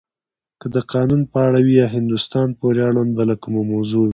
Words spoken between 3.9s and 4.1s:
وی.